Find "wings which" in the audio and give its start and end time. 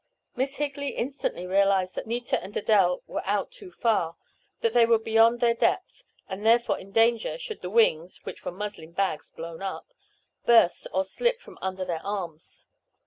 7.69-8.43